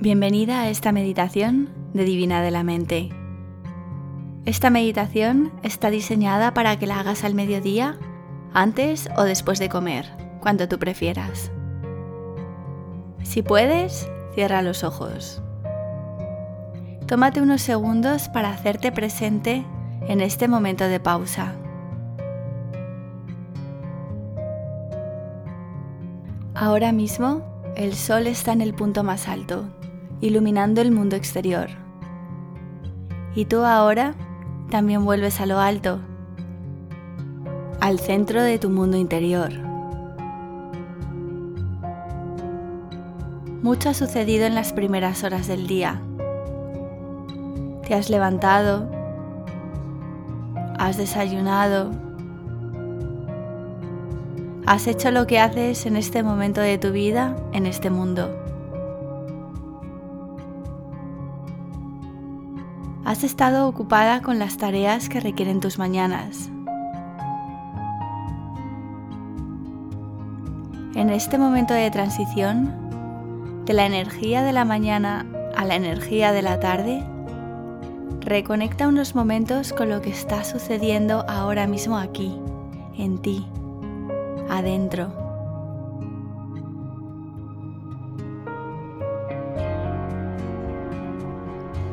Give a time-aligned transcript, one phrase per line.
[0.00, 3.08] Bienvenida a esta meditación de Divina de la Mente.
[4.44, 7.98] Esta meditación está diseñada para que la hagas al mediodía,
[8.54, 10.06] antes o después de comer,
[10.38, 11.50] cuando tú prefieras.
[13.24, 15.42] Si puedes, cierra los ojos.
[17.08, 19.66] Tómate unos segundos para hacerte presente
[20.06, 21.56] en este momento de pausa.
[26.54, 27.42] Ahora mismo,
[27.74, 29.68] el sol está en el punto más alto
[30.20, 31.68] iluminando el mundo exterior.
[33.34, 34.14] Y tú ahora
[34.70, 36.00] también vuelves a lo alto,
[37.80, 39.52] al centro de tu mundo interior.
[43.62, 46.00] Mucho ha sucedido en las primeras horas del día.
[47.86, 48.88] Te has levantado,
[50.78, 51.90] has desayunado,
[54.66, 58.47] has hecho lo que haces en este momento de tu vida, en este mundo.
[63.08, 66.50] Has estado ocupada con las tareas que requieren tus mañanas.
[70.94, 75.24] En este momento de transición, de la energía de la mañana
[75.56, 77.02] a la energía de la tarde,
[78.20, 82.38] reconecta unos momentos con lo que está sucediendo ahora mismo aquí,
[82.98, 83.46] en ti,
[84.50, 85.14] adentro.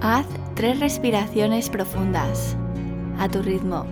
[0.00, 2.54] Haz tres respiraciones profundas
[3.18, 3.86] a tu ritmo.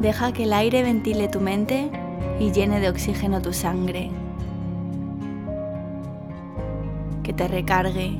[0.00, 1.90] Deja que el aire ventile tu mente
[2.38, 4.12] y llene de oxígeno tu sangre.
[7.24, 8.16] Que te recargue.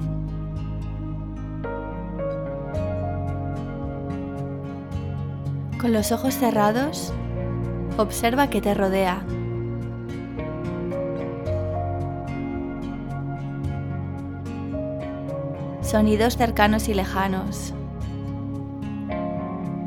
[5.81, 7.13] Con los ojos cerrados,
[7.97, 9.25] observa que te rodea
[15.95, 17.73] sonidos cercanos y lejanos,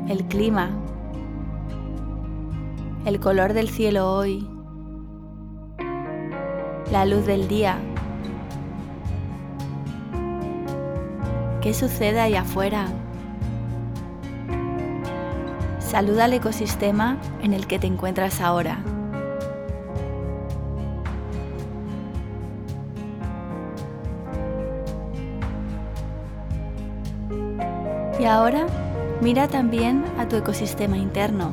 [0.08, 0.70] el clima,
[3.04, 4.48] el color del cielo hoy,
[6.90, 7.76] la luz del día.
[11.60, 12.86] ¿Qué sucede ahí afuera?
[15.78, 18.78] Saluda al ecosistema en el que te encuentras ahora.
[28.18, 28.66] Y ahora
[29.22, 31.52] mira también a tu ecosistema interno.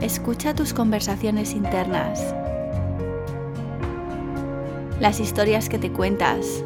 [0.00, 2.34] Escucha tus conversaciones internas,
[5.00, 6.64] las historias que te cuentas,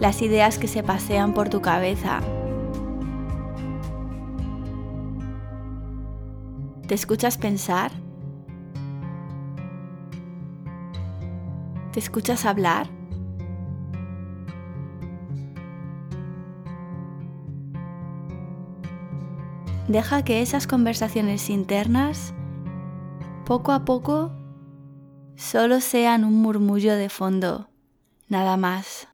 [0.00, 2.20] las ideas que se pasean por tu cabeza.
[6.88, 7.92] ¿Te escuchas pensar?
[11.92, 12.88] ¿Te escuchas hablar?
[19.88, 22.32] Deja que esas conversaciones internas
[23.44, 24.32] poco a poco
[25.36, 27.68] solo sean un murmullo de fondo,
[28.28, 29.08] nada más.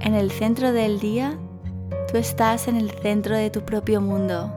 [0.00, 1.38] En el centro del día
[2.12, 4.52] Tú estás en el centro de tu propio mundo.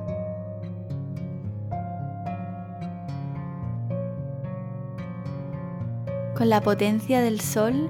[6.36, 7.90] Con la potencia del sol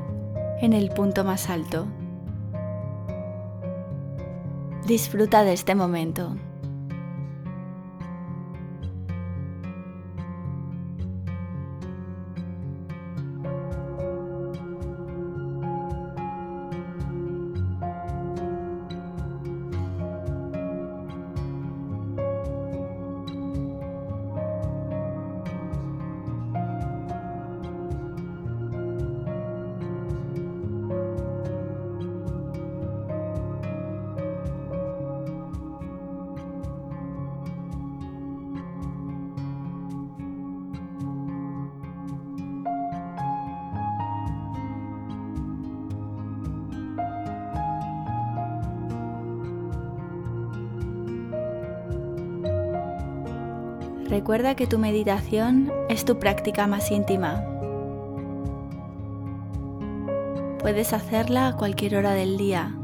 [0.61, 1.87] en el punto más alto.
[4.85, 6.35] Disfruta de este momento.
[54.07, 57.43] Recuerda que tu meditación es tu práctica más íntima.
[60.59, 62.75] Puedes hacerla a cualquier hora del día.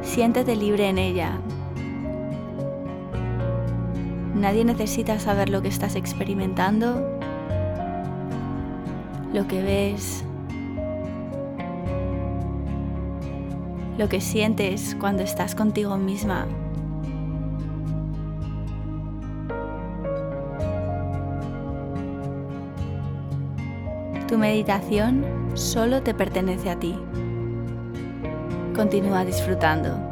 [0.00, 1.38] Siéntete libre en ella.
[4.34, 7.20] Nadie necesita saber lo que estás experimentando,
[9.34, 10.24] lo que ves,
[13.98, 16.46] lo que sientes cuando estás contigo misma.
[24.28, 26.94] Tu meditación solo te pertenece a ti.
[28.76, 30.07] Continúa disfrutando.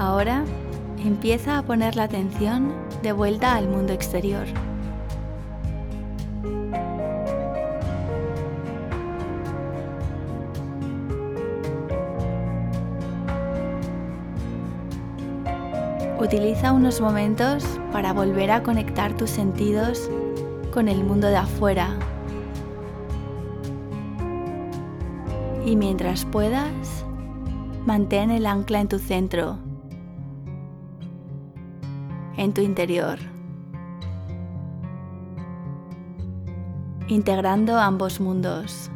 [0.00, 0.46] Ahora
[1.04, 4.46] empieza a poner la atención de vuelta al mundo exterior.
[16.18, 17.62] Utiliza unos momentos
[17.92, 20.08] para volver a conectar tus sentidos
[20.72, 21.98] con el mundo de afuera.
[25.66, 27.04] Y mientras puedas,
[27.84, 29.58] mantén el ancla en tu centro
[32.36, 33.18] en tu interior,
[37.08, 38.90] integrando ambos mundos.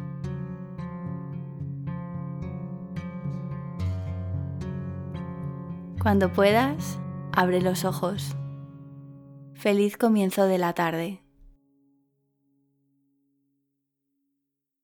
[6.01, 6.99] Cuando puedas,
[7.31, 8.35] abre los ojos.
[9.55, 11.24] Feliz comienzo de la tarde.